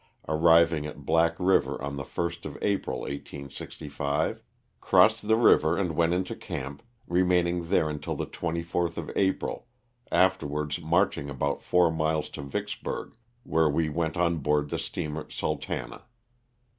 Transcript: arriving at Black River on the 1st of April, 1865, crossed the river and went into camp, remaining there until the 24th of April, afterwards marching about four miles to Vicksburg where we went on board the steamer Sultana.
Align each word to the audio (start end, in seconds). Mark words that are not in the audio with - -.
arriving 0.27 0.83
at 0.87 1.05
Black 1.05 1.35
River 1.37 1.79
on 1.79 1.95
the 1.95 2.01
1st 2.01 2.43
of 2.45 2.57
April, 2.63 3.01
1865, 3.01 4.41
crossed 4.79 5.27
the 5.27 5.35
river 5.35 5.77
and 5.77 5.95
went 5.95 6.11
into 6.11 6.35
camp, 6.35 6.81
remaining 7.07 7.67
there 7.67 7.87
until 7.87 8.15
the 8.15 8.25
24th 8.25 8.97
of 8.97 9.11
April, 9.15 9.67
afterwards 10.11 10.81
marching 10.81 11.29
about 11.29 11.61
four 11.61 11.91
miles 11.91 12.29
to 12.31 12.41
Vicksburg 12.41 13.13
where 13.43 13.69
we 13.69 13.89
went 13.89 14.17
on 14.17 14.37
board 14.37 14.69
the 14.71 14.79
steamer 14.79 15.29
Sultana. 15.29 16.01